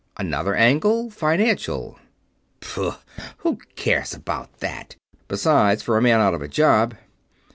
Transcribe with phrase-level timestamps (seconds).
[0.17, 1.99] "Another angle financial."
[2.59, 2.95] "Pooh!
[3.37, 4.95] Who cares about that?
[5.27, 6.95] Besides, for a man out of a job...."